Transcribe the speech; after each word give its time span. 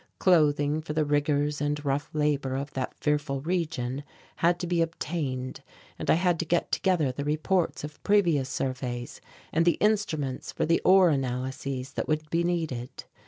Clothing 0.17 0.81
for 0.81 0.93
the 0.93 1.05
rigours 1.05 1.61
and 1.61 1.85
rough 1.85 2.09
labour 2.11 2.55
of 2.55 2.73
that 2.73 2.95
fearful 2.99 3.39
region 3.39 4.03
had 4.37 4.59
to 4.59 4.65
be 4.65 4.81
obtained 4.81 5.61
and 5.99 6.09
I 6.09 6.15
had 6.15 6.39
to 6.39 6.45
get 6.45 6.71
together 6.71 7.11
the 7.11 7.23
reports 7.23 7.83
of 7.83 8.01
previous 8.01 8.49
surveys 8.49 9.21
and 9.53 9.63
the 9.63 9.73
instruments 9.77 10.51
for 10.51 10.65
the 10.65 10.81
ore 10.83 11.11
analyses 11.11 11.93
that 11.93 12.07
would 12.07 12.31
be 12.31 12.43
needed. 12.43 13.03